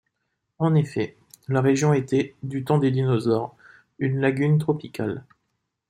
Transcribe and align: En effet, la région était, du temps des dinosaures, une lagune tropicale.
En 0.57 0.73
effet, 0.73 1.15
la 1.47 1.61
région 1.61 1.93
était, 1.93 2.33
du 2.41 2.63
temps 2.63 2.79
des 2.79 2.89
dinosaures, 2.89 3.55
une 3.99 4.19
lagune 4.19 4.57
tropicale. 4.57 5.23